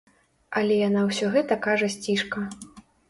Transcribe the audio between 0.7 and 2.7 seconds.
яна ўсё гэта кажа сцішка.